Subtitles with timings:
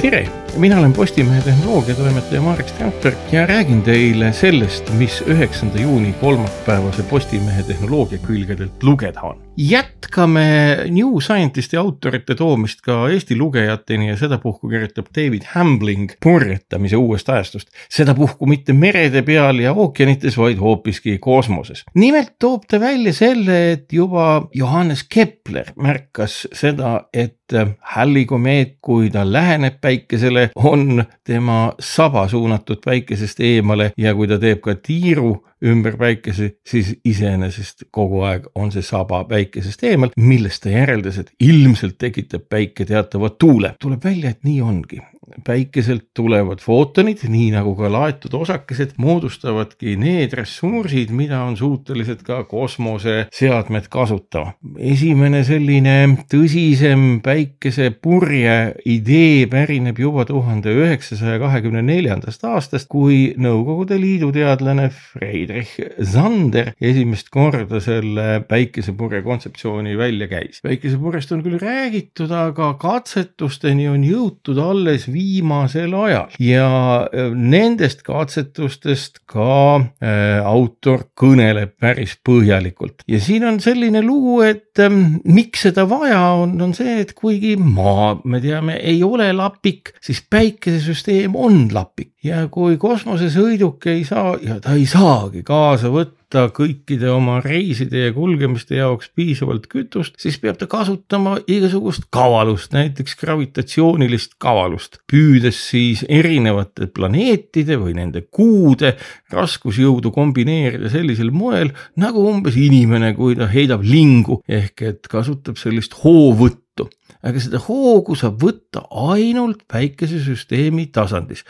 [0.00, 0.45] Tirei.
[0.58, 7.62] Mina olen Postimehe tehnoloogiatoimetaja Marek Strandberg ja räägin teile sellest, mis üheksanda juuni kolmapäevase Postimehe
[7.62, 9.42] tehnoloogia külgedelt lugeda on.
[9.56, 17.28] jätkame New Scientisti autorite toomist ka Eesti lugejateni ja sedapuhku kirjutab David Hambling purjetamise uuest
[17.28, 17.68] ajastust.
[17.90, 21.84] sedapuhku mitte merede peal ja ookeanites, vaid hoopiski kosmoses.
[21.94, 27.36] nimelt toob ta välja selle, et juba Johannes Kepler märkas seda, et
[27.80, 34.38] Halley komeet, kui ta läheneb päikesele, on tema saba suunatud päikesest eemale ja kui ta
[34.38, 40.62] teeb ka tiiru ümber päikese, siis iseenesest kogu aeg on see saba päikesest eemal, millest
[40.66, 43.74] ta järeldas, et ilmselt tekitab päike teatava tuule.
[43.80, 45.00] tuleb välja, et nii ongi
[45.44, 52.42] päikeselt tulevad footonid, nii nagu ka laetud osakesed, moodustavadki need ressursid, mida on suutelised ka
[52.48, 54.54] kosmoseseadmed kasutama.
[54.78, 55.96] esimene selline
[56.32, 65.80] tõsisem päikesepurje idee pärineb juba tuhande üheksasaja kahekümne neljandast aastast, kui Nõukogude Liidu teadlane Friedrich
[66.04, 70.60] Sander esimest korda selle päikesepurje kontseptsiooni välja käis.
[70.62, 76.34] päikesepurjest on küll räägitud, aga katsetusteni on jõutud alles viimasel ajal.
[76.42, 76.68] Ja
[77.06, 83.04] äh, nendest katsetustest ka äh, autor kõneleb päris põhjalikult.
[83.10, 84.92] Ja siin on selline lugu, et äh,
[85.24, 90.22] miks seda vaja on, on see, et kuigi maa, me teame, ei ole lapik, siis
[90.30, 92.12] päikesesüsteem on lapik.
[92.26, 98.12] Ja kui kosmosesõiduk ei saa ja ta ei saagi kaasa võtta kõikide oma reiside ja
[98.12, 106.04] kulgemiste jaoks piisavalt kütust, siis peab ta kasutama igasugust kavalust, näiteks gravitatsioonilist kavalust, püüdes siis
[106.08, 108.96] erinevate planeetide või nende kuude
[109.32, 115.94] raskusjõudu kombineerida sellisel moel nagu umbes inimene, kui ta heidab lingu ehk et kasutab sellist
[116.02, 116.90] hoovõttu.
[117.26, 121.46] Aga seda hoogu saab võtta ainult päikesesüsteemi tasandis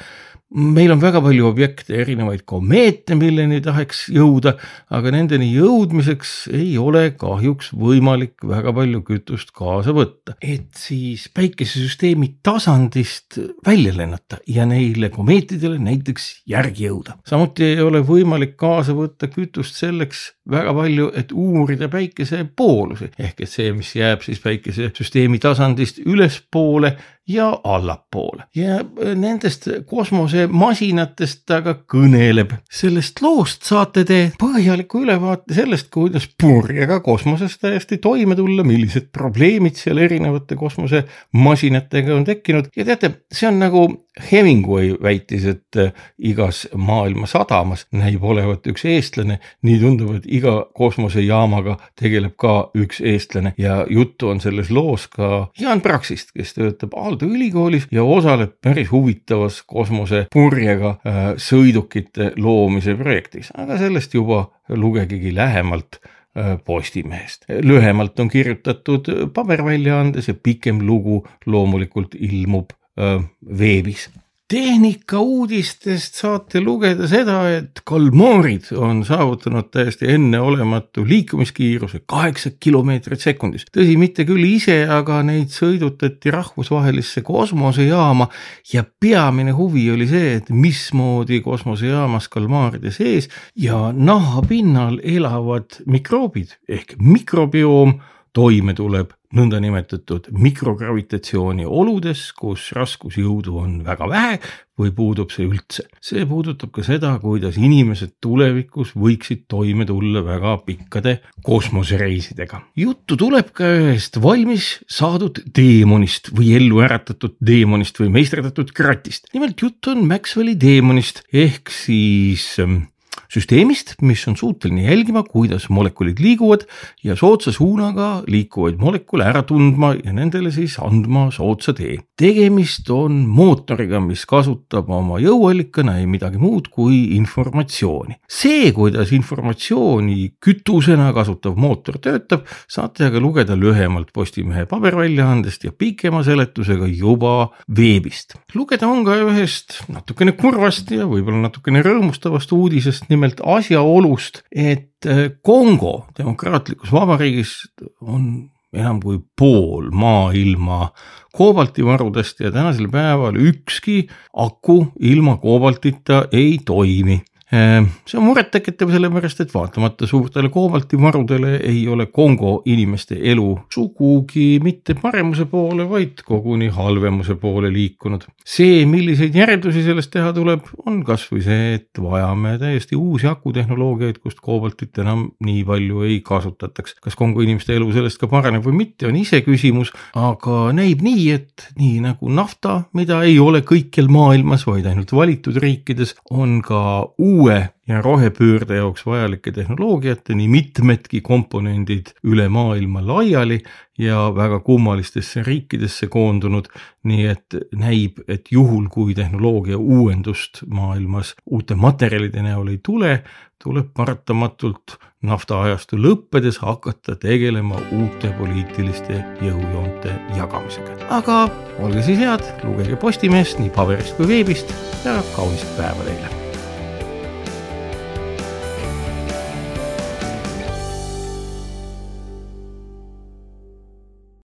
[0.55, 4.55] meil on väga palju objekte, erinevaid komeete, milleni tahaks jõuda,
[4.95, 10.37] aga nendeni jõudmiseks ei ole kahjuks võimalik väga palju kütust kaasa võtta.
[10.41, 17.19] et siis päikesesüsteemi tasandist välja lennata ja neile komeetidele näiteks järgi jõuda.
[17.27, 23.43] samuti ei ole võimalik kaasa võtta kütust selleks väga palju, et uurida päikese poolusi ehk
[23.43, 26.95] et see, mis jääb siis päikesesüsteemi tasandist ülespoole
[27.29, 28.43] ja allapoole.
[28.55, 28.79] Ja
[29.15, 32.55] nendest kosmosemasinatest ta ka kõneleb.
[32.71, 39.77] sellest loost saate te põhjaliku ülevaate sellest, kuidas purjega kosmoses täiesti toime tulla, millised probleemid
[39.77, 42.71] seal erinevate kosmosemasinatega on tekkinud.
[42.77, 45.77] Ja teate, see on nagu Hemingway väitis, et
[46.19, 53.03] igas maailma sadamas näib olevat üks eestlane, nii tundub, et iga kosmosejaamaga tegeleb ka üks
[53.05, 53.53] eestlane.
[53.61, 58.91] Ja juttu on selles loos ka Jaan Praksist, kes töötab Aalto ülikoolis ja osaleb päris
[58.93, 67.49] huvitavas kosmosepurjega äh, sõidukite loomise projektis, aga sellest juba lugegegi lähemalt äh, Postimehest.
[67.65, 73.25] lühemalt on kirjutatud paberväljaandes ja pikem lugu loomulikult ilmub äh,
[73.59, 74.11] veebis
[74.49, 83.67] tehnikauudistest saate lugeda seda, et kalmaarid on saavutanud täiesti enneolematu liikumiskiiruse kaheksa kilomeetrit sekundis.
[83.75, 88.29] tõsi, mitte küll ise, aga neid sõidutati rahvusvahelisse kosmosejaama
[88.73, 93.27] ja peamine huvi oli see, et mismoodi kosmosejaamas kalmaaride sees
[93.59, 97.99] ja nahapinnal elavad mikroobid ehk mikrobioom
[98.37, 104.39] toime tuleb nõndanimetatud mikrogravitatsiooni oludes, kus raskusjõudu on väga vähe
[104.77, 105.87] või puudub see üldse.
[106.05, 112.61] see puudutab ka seda, kuidas inimesed tulevikus võiksid toime tulla väga pikkade kosmosereisidega.
[112.77, 119.33] juttu tuleb ka ühest valmis saadud teemonist või ellu äratatud teemonist või meisterdatud kratist.
[119.33, 122.85] nimelt jutt on Maxwelli teemonist ehk siis ähm,
[123.33, 126.67] süsteemist, mis on suuteline jälgima, kuidas molekulid liiguvad
[127.05, 131.99] ja soodsa suunaga liikuvaid molekule ära tundma ja nendele siis andma soodsa tee.
[132.17, 138.17] tegemist on mootoriga, mis kasutab oma jõuallikana ei midagi muud kui informatsiooni.
[138.29, 146.23] see, kuidas informatsiooni kütusena kasutav mootor töötab, saate aga lugeda lühemalt Postimehe paberväljaandest ja pikema
[146.25, 148.37] seletusega juba veebist.
[148.55, 155.31] lugeda on ka ühest natukene kurvast ja võib-olla natukene rõõmustavast uudisest, nimelt asjaolust, et äh,
[155.43, 157.59] Kongo demokraatlikus vabariigis
[158.01, 160.91] on enam kui pool maailma
[161.37, 169.53] koobaltivarudest ja tänasel päeval ükski aku ilma koobaltita ei toimi see on murettekitav, sellepärast et
[169.55, 177.37] vaatamata suurtele koobaltivarudele ei ole Kongo inimeste elu sugugi mitte paremuse poole, vaid koguni halvemuse
[177.39, 178.27] poole liikunud.
[178.47, 184.43] see, milliseid järeldusi sellest teha tuleb, on kasvõi see, et vajame täiesti uusi akutehnoloogiaid, kust
[184.43, 186.99] koobaltit enam nii palju ei kasutataks.
[187.03, 191.69] kas Kongo inimeste elu sellest ka paraneb või mitte, on iseküsimus, aga näib nii, et
[191.79, 196.83] nii nagu nafta, mida ei ole kõikjal maailmas, vaid ainult valitud riikides, on ka
[197.19, 203.61] uus uue ja rohepöörde jaoks vajalike tehnoloogiate nii mitmedki komponendid üle maailma laiali
[203.99, 206.67] ja väga kummalistesse riikidesse koondunud.
[207.07, 213.23] nii et näib, et juhul, kui tehnoloogia uuendust maailmas uute materjalide näol ei tule,
[213.63, 220.99] tuleb paratamatult naftaajastu lõppedes hakata tegelema uute poliitiliste jõujoonte jagamisega.
[221.11, 221.45] aga
[221.79, 224.75] olge siis head, lugege Postimehest nii paberist kui veebist
[225.05, 226.36] ja kaunist päeva teile